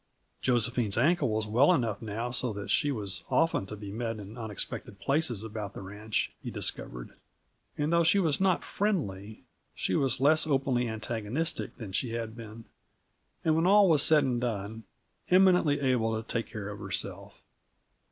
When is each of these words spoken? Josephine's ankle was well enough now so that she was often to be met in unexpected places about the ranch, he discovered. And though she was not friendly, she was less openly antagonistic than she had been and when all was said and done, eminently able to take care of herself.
Josephine's 0.41 0.97
ankle 0.97 1.29
was 1.29 1.45
well 1.45 1.71
enough 1.71 2.01
now 2.01 2.31
so 2.31 2.51
that 2.53 2.71
she 2.71 2.91
was 2.91 3.23
often 3.29 3.67
to 3.67 3.75
be 3.75 3.91
met 3.91 4.17
in 4.17 4.35
unexpected 4.35 4.99
places 4.99 5.43
about 5.43 5.75
the 5.75 5.81
ranch, 5.83 6.33
he 6.41 6.49
discovered. 6.49 7.11
And 7.77 7.93
though 7.93 8.03
she 8.03 8.17
was 8.17 8.41
not 8.41 8.63
friendly, 8.65 9.43
she 9.75 9.93
was 9.93 10.19
less 10.19 10.47
openly 10.47 10.87
antagonistic 10.87 11.77
than 11.77 11.91
she 11.91 12.13
had 12.13 12.35
been 12.35 12.65
and 13.45 13.55
when 13.55 13.67
all 13.67 13.87
was 13.87 14.01
said 14.01 14.23
and 14.23 14.41
done, 14.41 14.85
eminently 15.29 15.79
able 15.79 16.19
to 16.19 16.27
take 16.27 16.47
care 16.47 16.69
of 16.69 16.79
herself. 16.79 17.43